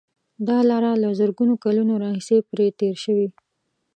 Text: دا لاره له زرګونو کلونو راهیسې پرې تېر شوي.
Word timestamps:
دا 0.47 0.57
لاره 0.69 0.91
له 1.03 1.09
زرګونو 1.19 1.53
کلونو 1.63 1.93
راهیسې 2.03 2.37
پرې 2.49 2.67
تېر 2.79 2.95
شوي. 3.03 3.27